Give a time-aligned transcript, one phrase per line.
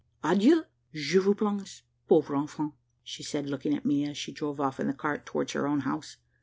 [0.23, 0.63] Adieu!
[0.91, 2.73] Je vous plains, pauvre enfant,"
[3.05, 5.81] said she looking at me as she drove off in the cart towards her own
[5.81, 6.17] house.